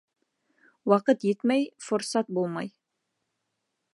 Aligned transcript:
Ваҡыт 0.93 1.25
етмәй 1.27 1.69
форсат 1.89 2.33
булмай. 2.39 2.73